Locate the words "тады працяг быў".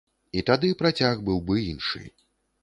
0.47-1.39